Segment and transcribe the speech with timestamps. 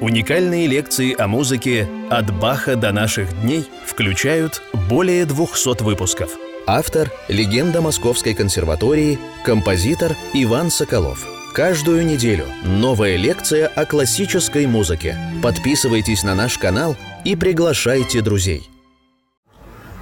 [0.00, 6.30] Уникальные лекции о музыке «От Баха до наших дней» включают более 200 выпусков.
[6.66, 11.26] Автор– легенда Московской консерватории, композитор Иван Соколов.
[11.52, 15.18] Каждую неделю новая лекция о классической музыке.
[15.42, 16.96] Подписывайтесь на наш канал
[17.26, 18.70] и приглашайте друзей.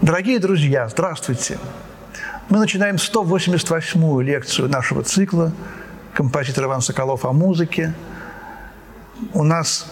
[0.01, 1.59] Дорогие друзья, здравствуйте!
[2.51, 5.53] Мы начинаем 188-ю лекцию нашего цикла
[6.15, 7.95] «Композитор Иван Соколов о музыке»,
[9.33, 9.87] у нас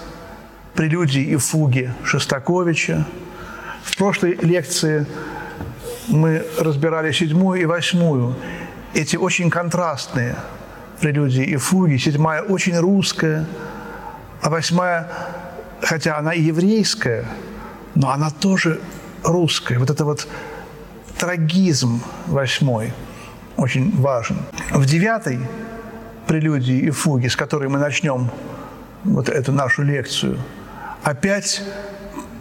[0.74, 3.06] прелюдии и фуги Шостаковича.
[3.82, 5.06] В прошлой лекции
[6.08, 8.36] мы разбирали седьмую и восьмую.
[8.94, 10.36] Эти очень контрастные
[11.00, 11.96] прелюдии и фуги.
[11.96, 13.46] Седьмая очень русская,
[14.42, 15.10] а восьмая,
[15.80, 17.26] хотя она и еврейская,
[17.94, 18.80] но она тоже
[19.22, 19.78] русская.
[19.78, 20.26] Вот это вот
[21.18, 22.92] трагизм восьмой
[23.56, 24.36] очень важен.
[24.70, 25.40] В девятой
[26.26, 28.30] прелюдии и фуги, с которой мы начнем
[29.06, 30.38] вот эту нашу лекцию,
[31.02, 31.62] опять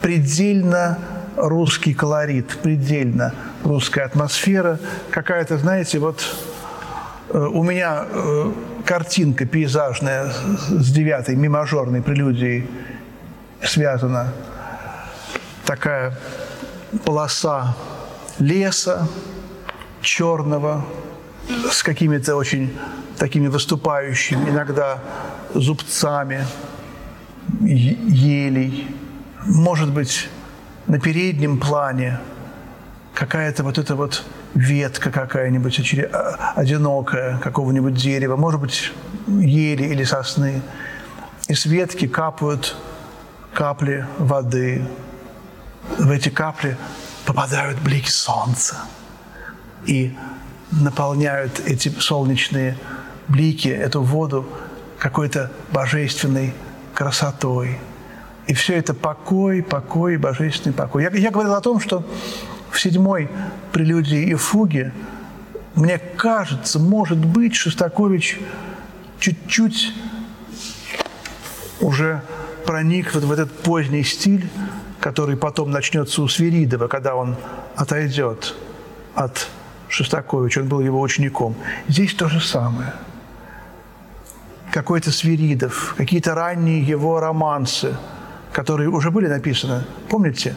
[0.02, 0.98] предельно
[1.36, 4.80] русский колорит, предельно русская атмосфера,
[5.12, 6.24] какая-то, знаете, вот
[7.30, 8.52] э, у меня э,
[8.86, 10.32] картинка пейзажная
[10.70, 12.70] с девятой мимажорной прелюдией
[13.62, 14.34] связана,
[15.66, 16.18] такая
[17.04, 17.76] полоса
[18.40, 19.08] леса
[20.02, 20.86] черного
[21.72, 22.76] с какими-то очень
[23.18, 25.00] такими выступающими, иногда
[25.54, 26.46] зубцами
[27.62, 28.96] елей.
[29.46, 30.30] Может быть,
[30.88, 32.20] на переднем плане
[33.14, 34.24] какая-то вот эта вот
[34.54, 35.80] ветка какая-нибудь
[36.12, 38.92] а, одинокая какого-нибудь дерева, может быть,
[39.28, 40.62] ели или сосны.
[41.48, 42.76] И с ветки капают
[43.54, 44.86] капли воды.
[45.98, 46.78] В эти капли
[47.26, 48.78] попадают блики солнца.
[49.86, 50.16] И
[50.72, 52.78] наполняют эти солнечные
[53.28, 54.48] блики, эту воду
[54.98, 56.54] какой-то божественной
[56.94, 57.78] красотой.
[58.48, 61.04] И все это покой, покой, божественный покой.
[61.04, 62.06] Я, я говорил о том, что
[62.72, 63.30] в седьмой
[63.72, 64.94] прелюдии и фуге,
[65.76, 68.40] мне кажется, может быть, Шостакович
[69.20, 69.94] чуть-чуть
[71.82, 72.22] уже
[72.66, 74.50] проник вот в этот поздний стиль,
[75.00, 77.36] который потом начнется у Свиридова, когда он
[77.76, 78.56] отойдет
[79.14, 79.48] от
[79.90, 81.56] Шостаковича, он был его учеником.
[81.88, 82.94] Здесь то же самое.
[84.72, 87.96] Какой-то Свиридов, какие-то ранние его романсы,
[88.52, 89.84] которые уже были написаны.
[90.10, 90.56] Помните?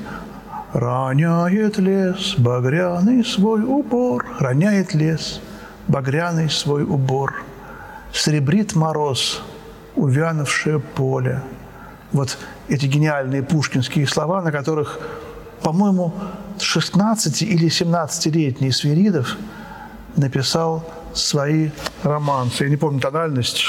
[0.74, 5.40] «Роняет лес багряный свой убор, роняет лес
[5.86, 7.42] багряный свой убор,
[8.12, 9.42] сребрит мороз,
[9.96, 11.42] увянувшее поле».
[12.12, 12.36] Вот
[12.68, 14.98] эти гениальные пушкинские слова, на которых,
[15.72, 16.14] по-моему,
[16.58, 19.36] 16 или 17-летний Свиридов
[20.16, 21.68] написал свои
[22.02, 22.64] романсы.
[22.64, 23.66] Я не помню тональность.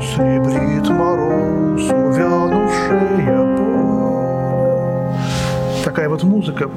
[0.00, 5.14] Сребрит мороз, увянувшая поле.
[5.84, 6.70] Такая вот музыка,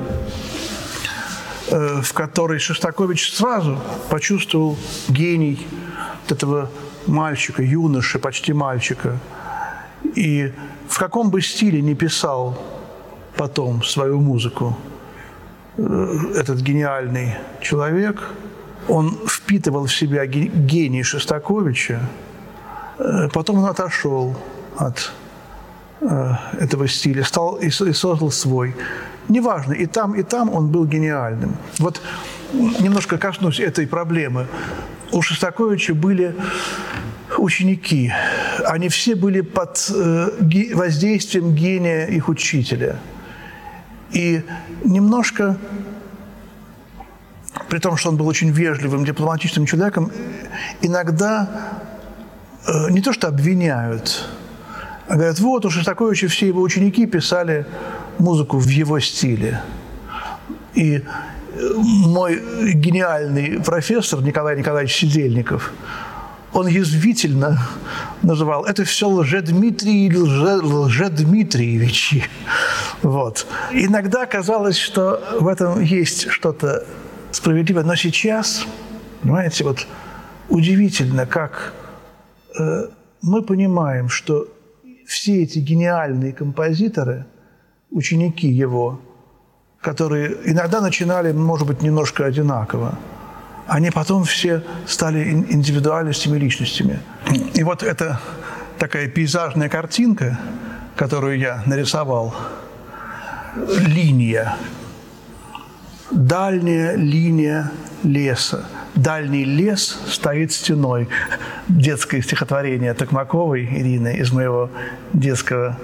[1.72, 3.80] э, в которой Шостакович сразу
[4.10, 5.66] почувствовал гений
[6.28, 6.70] этого
[7.08, 9.18] мальчика, юноши, почти мальчика–
[10.16, 10.52] и
[10.88, 12.58] в каком бы стиле не писал
[13.36, 14.78] потом свою музыку
[15.78, 18.22] э, этот гениальный человек,
[18.88, 22.00] он впитывал в себя гений Шостаковича,
[23.00, 24.36] э, потом он отошел
[24.78, 25.12] от
[26.02, 28.75] э, этого стиля, стал и создал свой.
[29.30, 31.56] Неважно, и там, и там он был гениальным.
[31.80, 32.02] Вот
[32.52, 34.47] немножко коснусь этой проблемы.
[35.13, 36.35] У Шостаковича были
[37.38, 38.12] ученики,
[38.66, 42.97] они все были под э, воздействием гения их учителя.
[44.12, 44.41] И
[44.84, 45.57] немножко,
[47.69, 50.12] при том, что он был очень вежливым, дипломатичным человеком,
[50.81, 51.80] иногда
[52.66, 54.28] э, не то что обвиняют,
[55.07, 57.68] а говорят, вот у Шостаковича все его ученики писали
[58.18, 59.62] музыку в его стиле.
[60.74, 61.03] И
[61.56, 62.41] мой
[62.74, 65.72] гениальный профессор Николай Николаевич Сидельников–
[66.54, 67.57] он язвительно
[68.22, 72.24] называл это все лжедмитрий или лже, лжедмитриевичи.
[73.01, 73.48] Вот.
[73.72, 76.86] Иногда казалось, что в этом есть что-то
[77.31, 78.66] справедливое, но сейчас,
[79.22, 79.88] понимаете, вот
[80.50, 81.74] удивительно, как
[82.57, 82.88] э,
[83.22, 84.48] мы понимаем, что
[85.07, 87.25] все эти гениальные композиторы,
[87.89, 89.01] ученики его,
[89.83, 92.97] которые иногда начинали, может быть, немножко одинаково,
[93.68, 97.00] они потом все стали индивидуальностями, личностями.
[97.53, 98.19] И вот эта
[98.80, 100.39] такая пейзажная картинка,
[100.95, 102.33] которую я нарисовал,
[103.56, 104.56] линия,
[106.12, 107.69] дальняя линия
[108.03, 108.65] леса,
[108.95, 111.09] дальний лес стоит стеной.
[111.68, 114.69] Детское стихотворение Токмаковой Ирины из моего
[115.12, 115.77] детского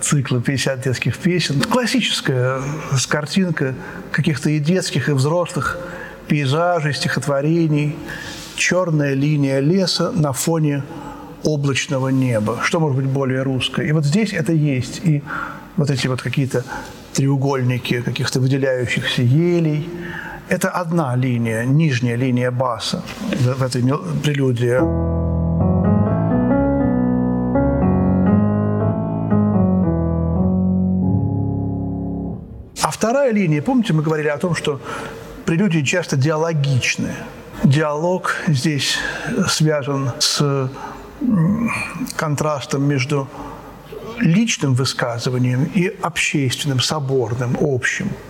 [0.00, 1.60] цикла 50 детских песен.
[1.60, 2.60] Классическая
[2.96, 3.74] с картинка
[4.10, 5.78] каких-то и детских, и взрослых
[6.28, 7.96] пейзажей, стихотворений.
[8.56, 10.82] Черная линия леса на фоне
[11.42, 12.60] облачного неба.
[12.62, 13.86] Что может быть более русское?
[13.86, 15.00] И вот здесь это есть.
[15.04, 15.22] И
[15.76, 16.64] вот эти вот какие-то
[17.12, 19.88] треугольники каких-то выделяющихся елей–
[20.48, 23.82] это одна линия, нижняя линия баса в этой
[24.22, 25.41] прелюдии.
[33.02, 34.80] Вторая линия, помните, мы говорили о том, что
[35.44, 37.14] прелюдии часто диалогичны.
[37.64, 38.96] Диалог здесь
[39.48, 40.70] связан с
[42.16, 43.28] контрастом между
[44.20, 48.08] личным высказыванием и общественным, соборным, общим–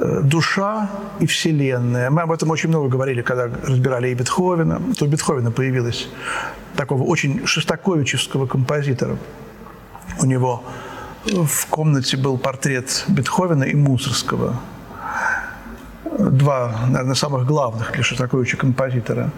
[0.00, 0.88] Э, душа
[1.20, 2.10] и вселенная.
[2.10, 4.80] Мы об этом очень много говорили, когда разбирали и Бетховена.
[4.98, 6.08] То у Бетховена появилось
[6.74, 9.18] такого очень шестаковичевского композитора.
[10.20, 10.62] У него
[11.24, 14.60] в комнате был портрет Бетховена и Мусорского.
[16.18, 19.30] Два, наверное, самых главных для Шостаковича композитора.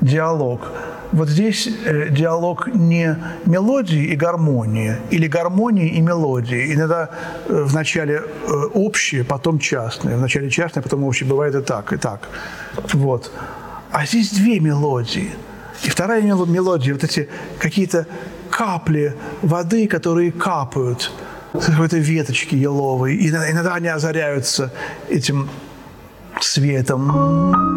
[0.00, 0.68] Диалог–
[1.14, 3.16] вот здесь э, диалог не
[3.46, 6.74] мелодии и гармонии, или гармонии и мелодии.
[6.74, 7.08] Иногда
[7.48, 10.16] э, вначале э, общее, потом частное.
[10.16, 11.28] Вначале частное, потом общее.
[11.28, 12.28] Бывает и так, и так.
[12.92, 13.30] Вот.
[13.92, 15.30] А здесь две мелодии.
[15.84, 17.28] И вторая мелодия, вот эти
[17.60, 18.06] какие-то
[18.54, 21.10] капли воды, которые капают
[21.52, 23.16] с какой-то веточки еловой.
[23.16, 24.72] И иногда они озаряются
[25.08, 25.48] этим
[26.40, 27.74] светом.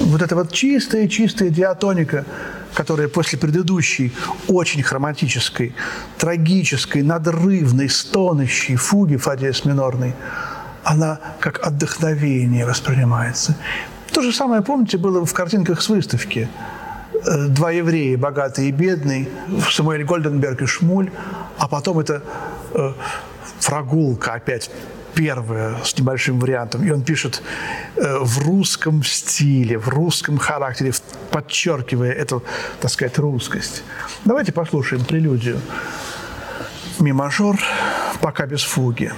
[0.00, 2.24] вот эта вот чистая-чистая диатоника,
[2.74, 4.12] которая после предыдущей
[4.48, 5.74] очень хроматической,
[6.18, 10.14] трагической, надрывной, стонущей фуги фа диез минорной,
[10.84, 13.56] она как отдохновение воспринимается.
[14.12, 16.48] То же самое, помните, было в картинках с выставки.
[17.26, 19.28] Э, два еврея, богатый и бедный,
[19.70, 21.10] Самуэль Гольденберг и Шмуль,
[21.58, 22.22] а потом это
[22.74, 22.92] э,
[23.66, 24.70] прогулка опять
[25.18, 26.84] первое с небольшим вариантом.
[26.84, 27.42] И он пишет
[27.96, 30.92] э, в русском стиле, в русском характере,
[31.30, 32.42] подчеркивая эту,
[32.80, 33.82] так сказать, русскость.
[34.24, 35.60] Давайте послушаем прелюдию.
[37.00, 37.58] Ми мажор,
[38.20, 39.12] пока без фуги.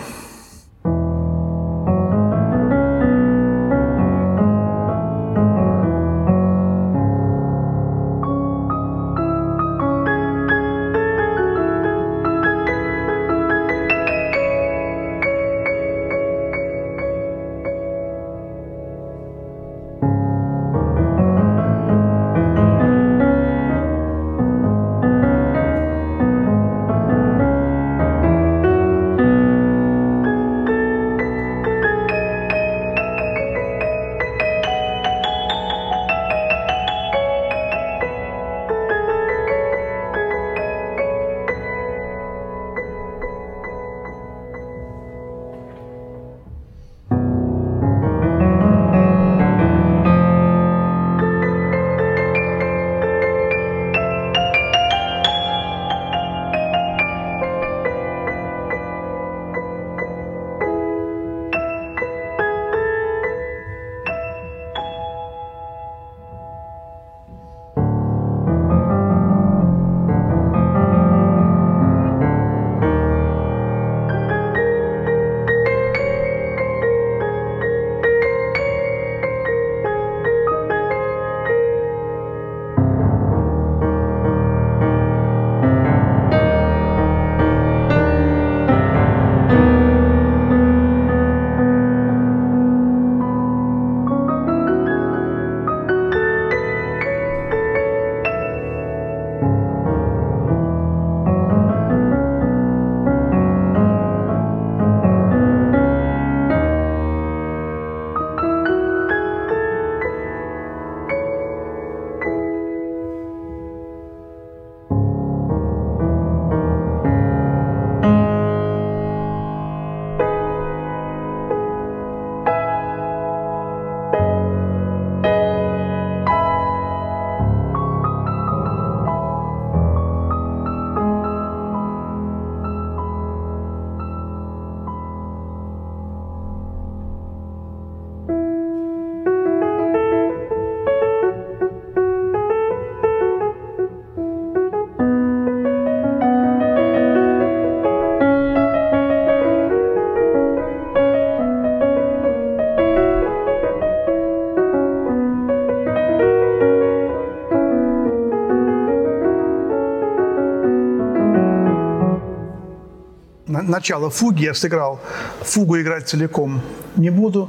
[163.71, 165.01] Начало фуги, я сыграл.
[165.43, 166.61] Фугу играть целиком
[166.97, 167.49] не буду,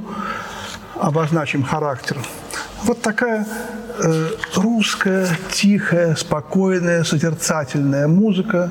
[0.94, 2.16] обозначим характер.
[2.84, 3.46] Вот такая
[3.98, 8.70] э, русская, тихая, спокойная, созерцательная музыка,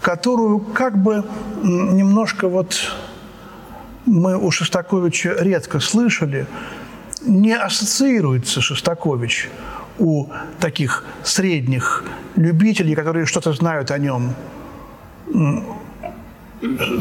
[0.00, 1.24] которую как бы
[1.62, 2.76] немножко вот
[4.06, 6.46] мы у Шостаковича редко слышали,
[7.22, 9.48] не ассоциируется Шостакович
[9.98, 10.26] у
[10.60, 12.04] таких средних
[12.36, 14.34] любителей, которые что-то знают о нем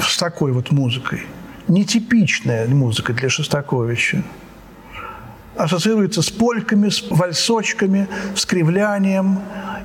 [0.02, 1.24] с такой вот музыкой.
[1.68, 4.24] Нетипичная музыка для Шостаковича.
[5.56, 9.40] Ассоциируется с польками, с вальсочками, с кривлянием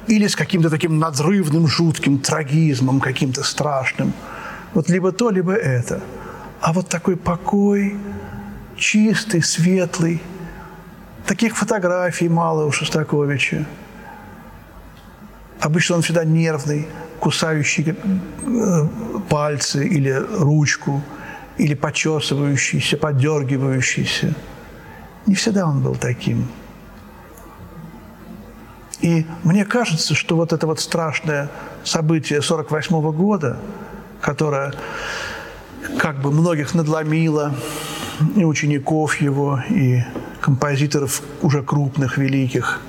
[0.08, 4.12] или с каким-то таким надрывным, жутким трагизмом, каким-то страшным.
[4.74, 6.00] Вот либо то, либо это.
[6.60, 7.96] А вот такой покой,
[8.76, 10.20] чистый, светлый.
[11.26, 13.64] Таких фотографий мало у Шостаковича.
[15.60, 16.88] Обычно он всегда нервный,
[17.20, 18.88] кусающий э,
[19.28, 21.02] пальцы или ручку,
[21.58, 24.34] или почесывающийся, подергивающийся.
[25.26, 26.48] Не всегда он был таким.
[29.02, 31.48] И мне кажется, что вот это вот страшное
[31.84, 33.58] событие 48 года,
[34.20, 34.74] которое
[35.98, 37.54] как бы многих надломило,
[38.36, 40.02] и учеников его, и
[40.40, 42.80] композиторов уже крупных, великих,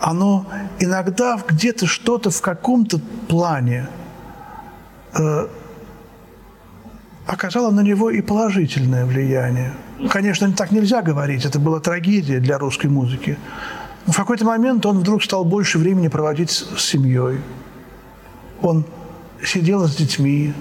[0.00, 0.46] оно
[0.78, 2.98] иногда где-то что-то в каком-то
[3.28, 3.88] плане
[5.14, 5.48] э,
[7.26, 9.72] оказало на него и положительное влияние.
[10.10, 13.38] Конечно, так нельзя говорить, это была трагедия для русской музыки.
[14.06, 17.40] Но в какой-то момент он вдруг стал больше времени проводить с семьей.
[18.62, 18.84] Он
[19.42, 20.54] сидел с детьми,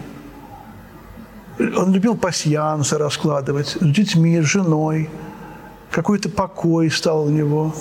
[1.58, 5.10] он любил пасьянсы раскладывать с детьми, с женой.
[5.92, 7.74] Какой-то покой стал у него.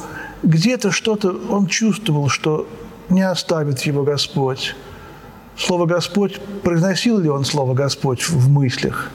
[0.44, 2.68] Где-то что-то он чувствовал, что
[3.08, 4.76] не оставит его Господь.
[5.56, 9.10] Слово «Господь», произносил ли он слово «Господь» в мыслях?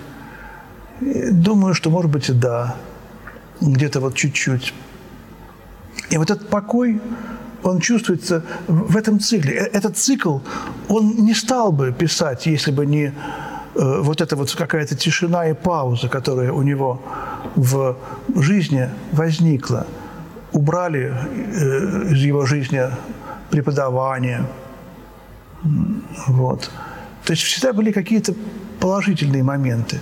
[1.02, 2.76] Думаю, что, может быть, и да.
[3.62, 4.74] Где-то вот чуть-чуть.
[6.10, 7.02] И вот этот покой,
[7.64, 9.54] он чувствуется в этом цикле.
[9.54, 10.40] Э, этот цикл
[10.88, 13.14] он не стал бы писать, если бы не
[13.80, 17.02] Э, вот эта вот какая-то тишина и пауза, которая у него
[17.56, 17.96] в
[18.36, 19.86] жизни возникла.
[20.52, 22.82] Убрали э, из его жизни
[23.50, 24.46] преподавание.
[26.28, 26.72] Вот.
[27.26, 28.34] То есть всегда были какие-то
[28.80, 30.00] положительные моменты.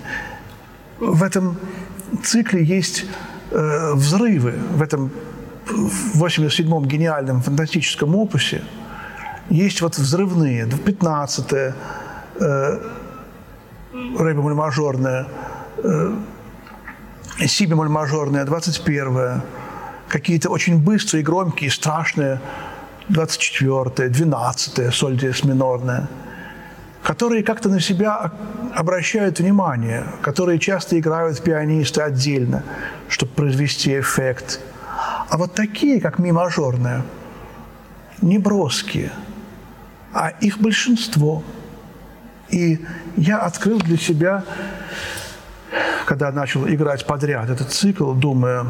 [1.00, 1.58] В этом
[2.22, 3.04] цикле есть
[3.50, 4.54] э, взрывы.
[4.74, 5.10] В этом
[6.14, 8.62] 87-м гениальном фантастическом опусе
[9.50, 10.64] есть вот взрывные.
[10.66, 11.74] 15-е,
[14.18, 15.26] ре бемоль мажорная,
[15.82, 16.16] э,
[17.46, 19.42] си мажорная, 21
[20.08, 22.40] какие-то очень быстрые, громкие, страшные,
[23.08, 26.08] 24 12 соль диез минорная,
[27.02, 28.32] которые как-то на себя
[28.74, 32.62] обращают внимание, которые часто играют пианисты отдельно,
[33.08, 34.60] чтобы произвести эффект.
[35.30, 37.02] А вот такие, как ми мажорная,
[38.20, 39.12] не броские,
[40.12, 41.42] а их большинство–
[42.50, 42.78] и
[43.16, 44.44] я открыл для себя,
[46.06, 48.66] когда начал играть подряд этот цикл, думая,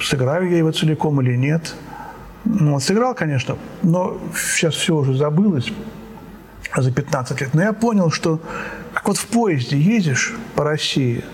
[0.00, 1.74] сыграю я его целиком или нет.
[2.44, 5.72] Ну, сыграл, конечно, но сейчас все уже забылось
[6.76, 7.54] за 15 лет.
[7.54, 8.40] Но я понял, что
[8.94, 11.24] как вот в поезде едешь по России,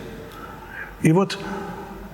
[1.02, 1.38] и вот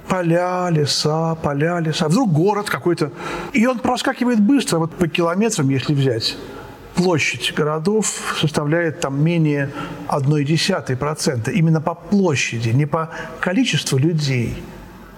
[0.09, 2.09] поля, леса, поля, леса.
[2.09, 3.13] Вдруг город какой-то.
[3.53, 6.37] И он проскакивает быстро, вот по километрам, если взять
[6.97, 9.71] площадь городов составляет там менее
[10.09, 11.51] 0,1%.
[11.53, 14.63] Именно по площади, не по количеству людей.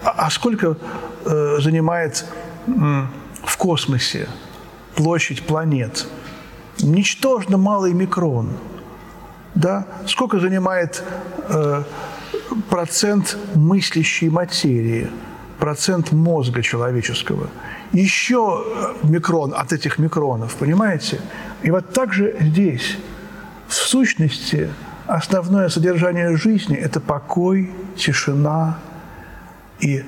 [0.05, 0.77] А, а сколько
[1.25, 2.25] э, занимает
[2.67, 2.71] э,
[3.45, 4.29] в космосе
[4.95, 6.07] площадь планет?
[6.81, 8.50] Ничтожно малый микрон.
[9.55, 9.87] Да?
[10.07, 11.02] Сколько занимает
[11.49, 11.83] э,
[12.71, 15.09] процент мыслящей материи,
[15.59, 17.49] процент мозга человеческого?
[17.93, 18.64] Еще
[19.02, 21.21] микрон от этих микронов, понимаете?
[21.62, 22.97] И вот так же здесь,
[23.69, 24.71] в сущности,
[25.07, 28.79] основное содержание жизни– это покой, тишина
[29.81, 30.05] и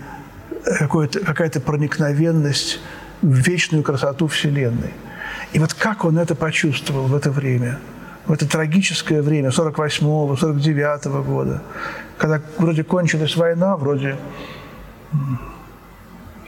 [0.64, 2.80] какая-то проникновенность
[3.22, 4.92] в вечную красоту Вселенной.
[5.52, 7.78] И вот как он это почувствовал в это время,
[8.26, 11.62] в это трагическое время 48-го, 49-го года,
[12.18, 14.16] когда вроде кончилась война, вроде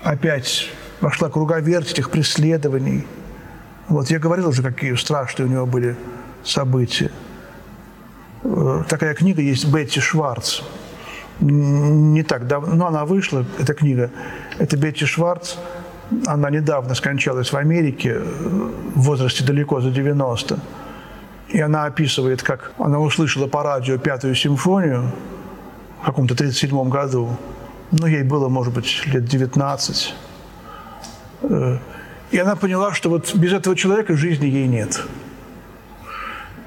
[0.02, 0.70] опять
[1.00, 3.06] пошла круговерть этих преследований–
[3.88, 5.96] вот я говорил уже, какие страшные у него были
[6.44, 7.12] события.
[8.42, 10.62] Э, такая книга есть Бетти Шварц.
[11.40, 14.10] Не так давно, но она вышла, эта книга.
[14.58, 15.56] Это Бетти Шварц.
[16.26, 20.58] Она недавно скончалась в Америке в возрасте далеко за 90.
[21.48, 25.12] И она описывает, как она услышала по радио пятую симфонию
[26.02, 27.36] в каком-то 37 году.
[27.92, 30.14] Ну, ей было, может быть, лет 19.
[31.42, 31.78] Э,
[32.30, 35.02] и она поняла, что вот без этого человека жизни ей нет.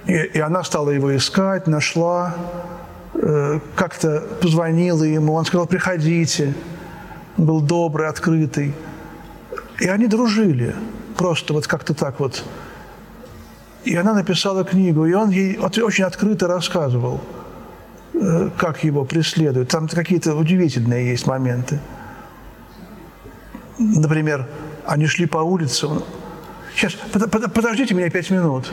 [0.06, 2.36] И, и она стала его искать, нашла,
[3.22, 6.54] э, как-то позвонила ему, он сказал, приходите.
[7.38, 8.74] Он был добрый, открытый.
[9.80, 10.76] И они дружили.
[11.18, 12.44] Просто вот как-то так вот.
[13.84, 17.22] И она написала книгу, и он ей очень открыто рассказывал,
[18.14, 19.70] э, как его преследуют.
[19.70, 21.80] Там какие-то удивительные есть моменты.
[23.78, 24.48] Например,
[24.86, 25.88] они шли по улице.
[26.76, 26.94] Сейчас,
[27.54, 28.72] подождите меня пять минут.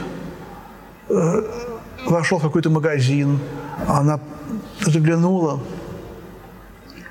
[1.08, 1.42] Э,
[2.06, 3.38] вошел в какой-то магазин,
[3.86, 4.18] она
[4.90, 5.60] заглянула,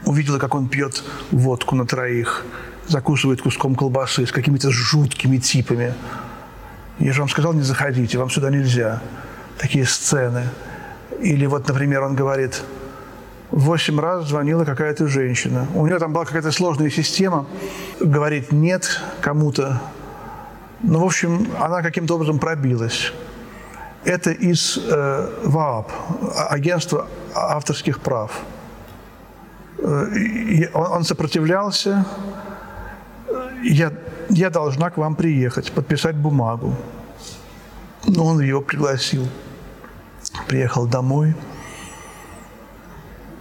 [0.05, 2.45] увидела, как он пьет водку на троих,
[2.87, 5.93] закусывает куском колбасы с какими-то жуткими типами.
[6.99, 9.01] Я же вам сказал, не заходите, вам сюда нельзя.
[9.57, 10.49] Такие сцены.
[11.21, 12.63] Или вот, например, он говорит,
[13.51, 15.67] восемь раз звонила какая-то женщина.
[15.75, 17.47] У нее там была какая-то сложная система.
[17.99, 19.81] Говорит нет кому-то.
[20.81, 23.11] Ну, в общем, она каким-то образом пробилась.
[24.05, 25.91] Это из э, ВААП,
[26.49, 28.31] агентства авторских прав.
[29.79, 32.05] Э, он, сопротивлялся.
[33.63, 33.91] Я,
[34.29, 36.75] я должна к вам приехать, подписать бумагу.
[38.07, 39.27] Но он ее пригласил.
[40.47, 41.35] Приехал домой–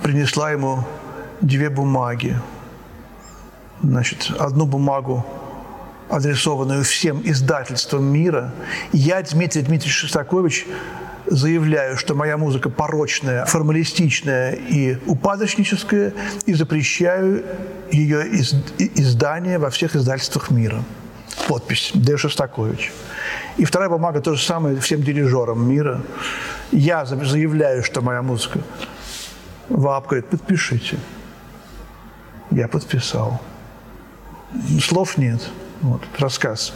[0.04, 0.84] принесла ему
[1.40, 2.38] две бумаги.
[3.82, 5.24] Значит, одну бумагу,
[6.08, 8.52] адресованную всем издательствам мира.
[8.92, 10.66] Я, Дмитрий Дмитриевич Шостакович,
[11.26, 16.12] заявляю, что моя музыка порочная, формалистичная и упадочническая,
[16.46, 17.44] и запрещаю
[17.90, 20.82] ее из, издание во всех издательствах мира.
[21.48, 22.16] Подпись Д.
[22.16, 22.92] Шостакович.
[23.56, 26.00] И вторая бумага то же самое всем дирижерам мира.
[26.70, 28.60] Я заявляю, что моя музыка
[29.68, 30.98] ВАП говорит, подпишите.
[32.50, 33.40] Я подписал.
[34.80, 35.40] Слов нет.
[35.84, 36.72] Вот, рассказ.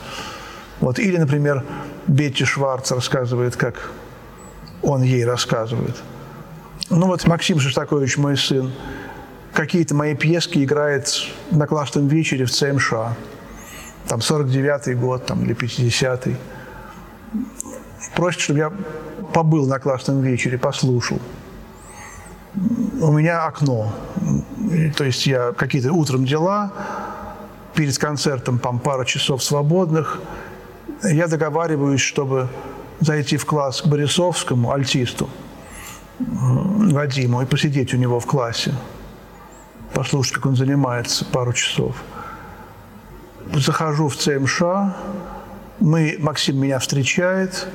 [0.81, 0.99] Вот.
[0.99, 1.65] Или, например,
[2.07, 3.91] Бетти Шварц рассказывает, как
[4.83, 5.97] он ей рассказывает.
[6.91, 8.71] Ну вот Максим Шостакович, мой сын,
[9.55, 11.11] какие-то мои пьески играет
[11.51, 12.93] на классном вечере в ЦМШ.
[14.09, 16.37] Там 49-й год там, или 50-й.
[18.15, 18.73] Просит, чтобы я
[19.33, 21.19] побыл на классном вечере, послушал
[23.01, 23.93] у меня окно.
[24.97, 26.73] То есть я какие-то утром дела,
[27.79, 30.21] перед концертом там пара часов свободных.
[31.05, 32.49] Я договариваюсь, чтобы
[32.99, 35.31] зайти в класс к Борисовскому, альтисту,
[36.19, 38.75] Вадиму, и посидеть у него в классе,
[39.95, 41.95] послушать, как он занимается пару часов.
[43.55, 44.63] Захожу в ЦМШ,
[45.79, 47.69] мы, Максим меня встречает,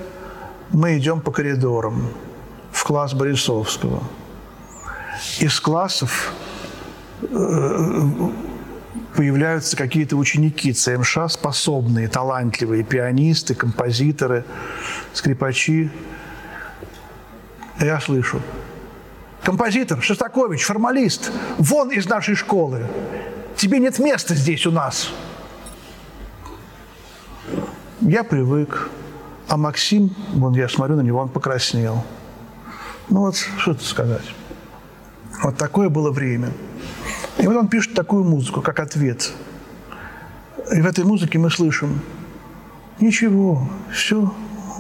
[0.71, 2.09] мы идем по коридорам
[2.73, 4.03] в класс Борисовского–
[5.39, 6.33] из классов
[7.21, 8.07] э,
[9.15, 14.45] появляются какие-то ученики ЦМШ, способные, талантливые пианисты, композиторы,
[15.13, 15.91] скрипачи.
[17.79, 18.41] Я слышу.
[19.43, 22.87] Композитор Шостакович, формалист, вон из нашей школы.
[23.57, 25.09] Тебе нет места здесь у нас.
[28.01, 28.89] Я привык.
[29.49, 32.03] А Максим, вон я смотрю на него, он покраснел.
[33.09, 34.23] Ну вот, что тут сказать.
[35.43, 36.51] Вот такое было время.
[37.37, 39.31] И вот он пишет такую музыку, как ответ.
[40.71, 42.01] И в этой музыке мы слышим,
[42.99, 44.33] ничего, все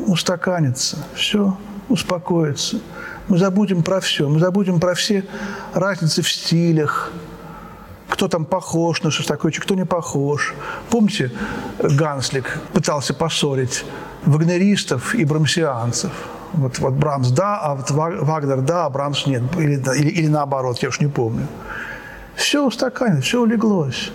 [0.07, 1.57] устаканится, все
[1.89, 2.79] успокоится.
[3.27, 5.25] Мы забудем про все, мы забудем про все
[5.73, 7.11] разницы в стилях,
[8.07, 10.53] кто там похож на Шостаковича, кто не похож.
[10.89, 11.31] Помните,
[11.79, 13.85] Ганслик пытался поссорить
[14.25, 16.11] вагнеристов и брамсианцев–
[16.53, 19.43] вот, вот Брамс да, а вот Вагнер да, а Брамс нет.
[19.57, 21.47] Или, или, или наоборот, я уж не помню.
[22.43, 24.11] Все устаканилось, все улеглось.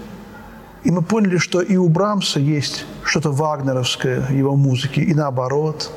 [0.84, 5.90] И мы поняли, что и у Брамса есть что-то вагнеровское, его музыки, и наоборот.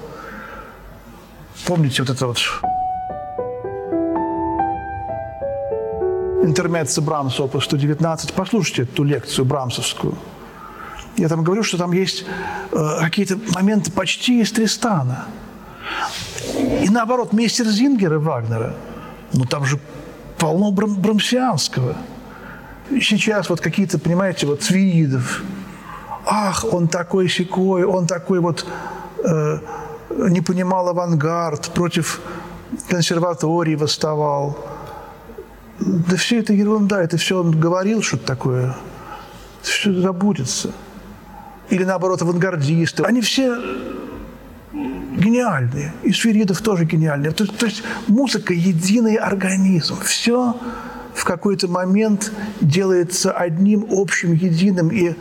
[1.65, 2.39] Помните вот это вот
[6.41, 8.34] интермеца Брамса, опус 119.
[8.34, 10.15] Послушайте эту лекцию брамсовскую.
[11.17, 12.26] Я там говорю, что там есть
[12.72, 15.26] э, какие-то моменты почти из Тристана–
[16.84, 18.74] и наоборот, мистер Зингера Вагнера,
[19.34, 19.80] ну там же
[20.38, 21.96] полно брам брамсианского.
[22.99, 25.43] Сейчас вот какие-то, понимаете, вот Свиридов,
[26.25, 28.65] ах, он такой секой, он такой вот
[29.23, 29.60] э,
[30.10, 32.19] не понимал авангард, против
[32.89, 34.58] консерватории восставал.
[35.80, 38.75] Да все это ерунда, это все он говорил что-то такое,
[39.62, 40.71] все забудется.
[41.69, 43.04] Или наоборот, авангардисты.
[43.04, 43.58] Они все
[44.73, 45.93] гениальные.
[46.04, 47.32] И Свиридов тоже гениальный.
[47.32, 49.97] То, то есть музыка– единый организм.
[50.01, 50.56] Все
[51.22, 52.32] в какой-то момент
[52.62, 55.14] делается одним общим, единым, и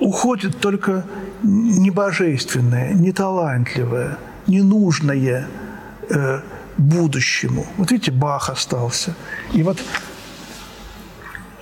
[0.00, 1.04] уходит только
[1.42, 5.46] небожественное, неталантливое, ненужное
[6.08, 6.40] э,
[6.78, 7.66] будущему.
[7.76, 9.14] Вот видите, Бах остался.
[9.52, 9.78] И вот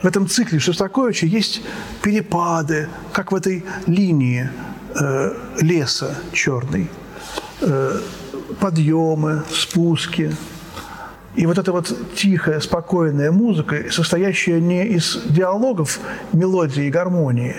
[0.03, 1.63] в этом цикле Шостаковича есть
[2.01, 4.49] перепады, как в этой линии
[4.95, 6.89] э, леса черный.
[7.61, 7.99] Э,
[8.61, 10.33] подъемы, спуски.
[11.35, 15.99] И вот эта вот тихая, спокойная музыка, состоящая не из диалогов
[16.33, 17.57] мелодии и гармонии,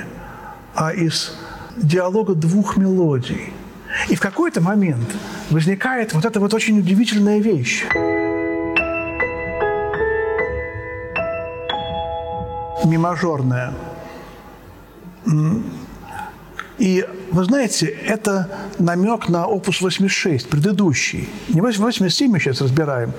[0.76, 1.36] а из
[1.76, 3.52] диалога двух мелодий.
[4.10, 5.10] И в какой-то момент
[5.50, 7.86] возникает вот эта вот очень удивительная вещь.
[12.86, 13.74] Мимажорная.
[16.78, 21.28] И вы знаете, это намек на опус 86, предыдущий.
[21.50, 23.12] Не 87 мы сейчас разбираем,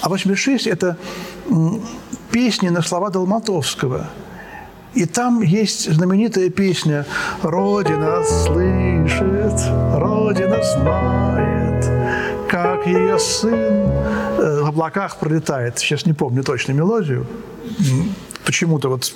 [0.00, 0.96] а 86– это
[2.32, 4.10] песни на слова Долматовского.
[4.94, 7.06] И там есть знаменитая песня
[7.42, 9.60] «Родина слышит,
[9.94, 15.78] Родина знает, как ее сын э, в облаках пролетает».
[15.78, 17.24] Сейчас не помню точно мелодию.
[18.44, 19.12] Почему-то вот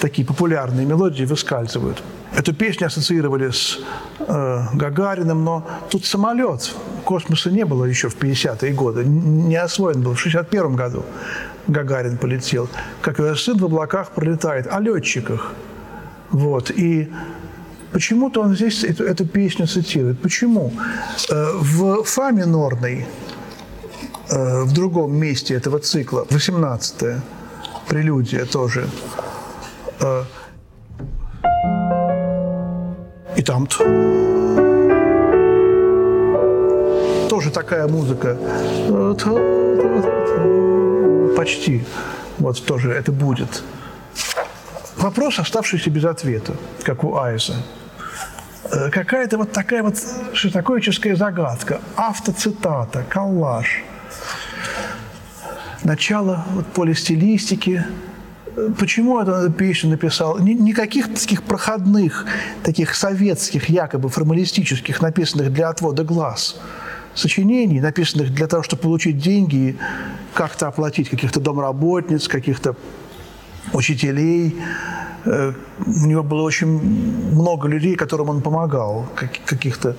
[0.00, 2.02] такие популярные мелодии выскальзывают.
[2.36, 3.78] Эту песню ассоциировали с
[4.18, 6.74] э, Гагариным, но тут самолет.
[7.04, 11.04] Космоса не было еще в 50-е годы, не освоен был в 61 году.
[11.68, 12.68] Гагарин полетел.
[13.00, 15.52] Как его сын в облаках пролетает, о летчиках.
[16.30, 16.70] Вот.
[16.70, 17.10] И
[17.92, 20.20] почему-то он здесь эту, эту песню цитирует.
[20.20, 20.72] Почему?
[21.30, 23.06] Э, в фа минорной,
[24.30, 27.20] э, в другом месте этого цикла, 18-е,
[27.88, 28.88] прелюдия тоже,
[30.00, 30.24] э,
[33.44, 33.68] там
[37.28, 38.36] тоже такая музыка.
[41.36, 41.84] Почти.
[42.38, 43.62] Вот тоже это будет.
[44.96, 47.54] Вопрос, оставшийся без ответа, как у Айза.
[48.70, 49.96] Э, какая-то вот такая вот
[50.32, 53.82] шестаковическая загадка, автоцитата, коллаж.
[55.82, 57.84] Начало вот полистилистики,
[58.78, 60.38] почему эту песню написал?
[60.38, 62.26] Никаких таких проходных,
[62.62, 66.56] таких советских, якобы формалистических, написанных для отвода глаз
[67.14, 69.76] сочинений, написанных для того, чтобы получить деньги и
[70.34, 72.74] как-то оплатить каких-то домработниц, каких-то
[73.72, 74.56] учителей.
[75.24, 75.52] Э,
[75.86, 76.66] у него было очень
[77.32, 79.06] много людей, которым он помогал,
[79.46, 79.96] каких-то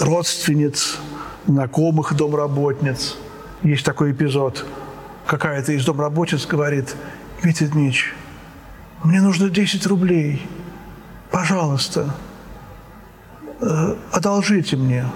[0.00, 0.98] родственниц,
[1.46, 3.16] знакомых домработниц.
[3.62, 4.64] Есть такой эпизод.
[5.26, 6.96] Какая-то из домработниц говорит,
[7.42, 8.14] Дмитрий Дмитриевич,
[9.02, 10.46] мне нужно 10 рублей.
[11.32, 12.14] Пожалуйста,
[13.60, 15.06] э, одолжите мне.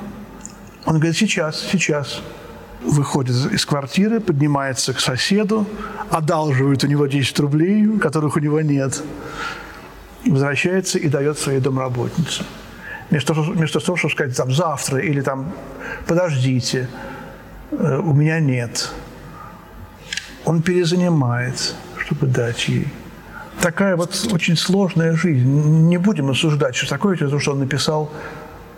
[0.86, 2.20] Он говорит, сейчас, сейчас.
[2.82, 5.68] Выходит из квартиры, поднимается к соседу,
[6.10, 9.04] одалживает у него 10 рублей, которых у него нет.
[10.26, 12.42] Возвращается и дает своей домработнице.
[13.08, 15.52] Вместо, вместо того, чтобы сказать там завтра или там
[16.08, 16.88] подождите,
[17.70, 18.90] э, у меня нет.
[20.44, 22.86] Он перезанимает чтобы дать ей.
[23.60, 25.48] Такая вот очень сложная жизнь.
[25.88, 28.12] Не будем осуждать Шостаковича, потому что он написал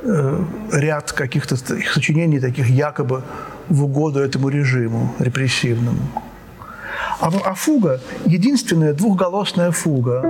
[0.03, 3.23] э, ряд каких-то сочинений, таких якобы
[3.69, 5.99] в угоду этому режиму репрессивному.
[7.21, 10.23] А, а фуга– единственная двухголосная фуга.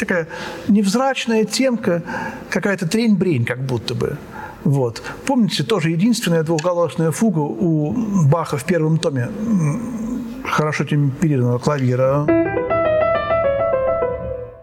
[0.00, 0.26] Такая
[0.68, 2.02] невзрачная темка,
[2.50, 4.16] какая-то трень-брень как будто бы–
[4.66, 5.00] вот.
[5.26, 7.92] Помните, тоже единственная двухголосная фуга у
[8.26, 9.28] Баха в первом томе
[10.44, 12.24] хорошо темперированного клавира.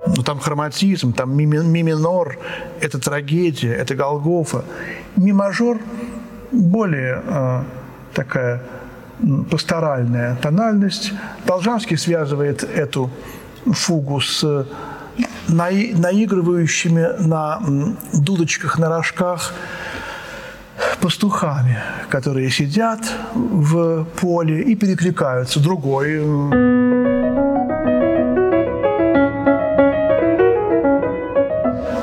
[0.06, 2.38] Но ну, там хроматизм, там ми, ми минор,
[2.82, 4.66] это трагедия, это Голгофа.
[5.16, 5.80] Ми мажор
[6.52, 7.64] более э,
[8.14, 8.62] такая
[9.50, 11.14] пасторальная тональность.
[11.48, 13.10] Должанский связывает эту
[13.72, 14.66] фугу с
[15.48, 17.62] наигрывающими на
[18.14, 19.54] дудочках, на рожках
[21.04, 23.02] пастухами, которые сидят
[23.36, 25.60] в поле и перекликаются.
[25.60, 26.22] Другой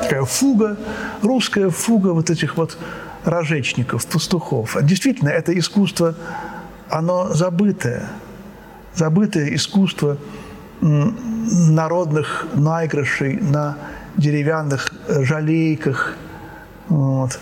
[0.01, 0.77] такая фуга,
[1.23, 2.77] русская фуга вот этих вот
[3.25, 4.77] рожечников, пастухов.
[4.83, 6.13] Действительно, это искусство,
[6.87, 8.07] оно забытое.
[8.93, 10.17] Забытое искусство
[10.81, 13.77] народных наигрышей на
[14.17, 16.17] деревянных жалейках.
[16.87, 17.39] Вот.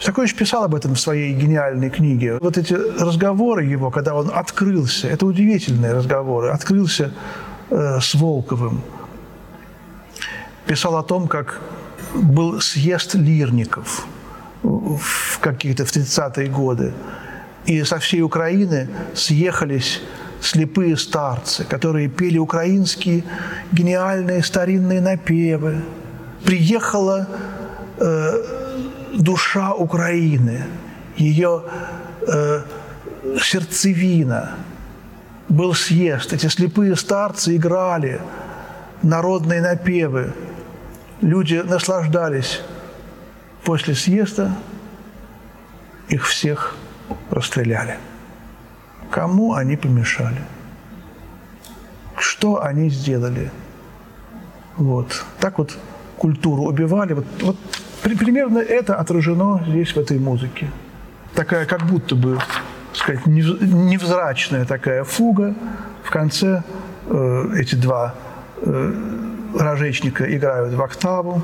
[0.00, 2.38] Шостакович писал об этом в своей гениальной книге.
[2.40, 7.12] Вот эти разговоры его, когда он открылся, это удивительные разговоры, открылся
[7.68, 8.80] э, с Волковым.
[10.66, 11.60] писал о том, как
[12.14, 14.06] был съезд лирников
[14.62, 16.94] в какие-то в 30-е годы.
[17.66, 20.00] И со всей Украины съехались
[20.40, 23.22] слепые старцы, которые пели украинские
[23.70, 25.82] гениальные старинные напевы.
[26.42, 27.28] Приехала
[27.98, 28.59] э,
[29.12, 30.64] душа Украины,
[31.16, 31.62] ее
[32.26, 32.62] э,
[33.40, 34.54] сердцевина.
[35.48, 38.20] Был съезд, эти слепые старцы играли
[39.02, 40.32] народные напевы.
[41.20, 42.62] Люди наслаждались.
[43.64, 44.56] После съезда
[46.08, 46.76] их всех
[47.30, 47.98] расстреляли.
[49.10, 50.40] Кому они помешали?
[52.16, 53.50] Что они сделали?
[54.76, 55.24] Вот.
[55.40, 55.76] Так вот
[56.16, 57.14] культуру убивали.
[57.14, 57.56] Вот, вот
[58.02, 60.70] примерно это отражено здесь, в этой музыке.
[61.34, 62.38] Такая как будто бы,
[62.92, 65.54] сказать, невзрачная такая фуга.
[66.02, 66.62] В конце
[67.06, 68.14] э, эти два
[68.62, 68.92] э,
[69.58, 71.42] рожечника играют в октаву.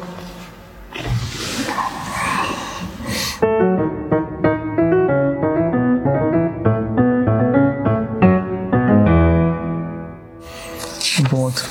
[11.30, 11.64] Вот.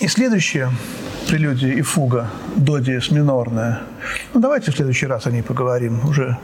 [0.00, 0.70] И следующее
[1.30, 3.82] прелюдия и фуга до диез минорная.
[4.34, 6.00] Ну, давайте в следующий раз о ней поговорим.
[6.08, 6.36] Уже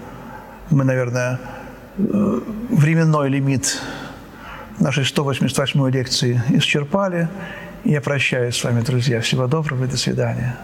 [0.70, 1.40] мы, наверное,
[1.98, 3.82] э, временной лимит
[4.78, 7.28] нашей 188 лекции исчерпали.
[7.84, 9.20] Я прощаюсь с вами, друзья.
[9.20, 10.56] Всего доброго и до свидания.